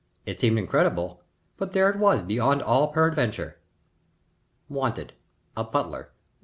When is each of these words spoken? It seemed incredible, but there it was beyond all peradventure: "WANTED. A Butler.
It 0.25 0.39
seemed 0.39 0.57
incredible, 0.57 1.21
but 1.57 1.73
there 1.73 1.87
it 1.87 1.95
was 1.99 2.23
beyond 2.23 2.63
all 2.63 2.87
peradventure: 2.87 3.59
"WANTED. 4.67 5.13
A 5.55 5.63
Butler. 5.63 6.09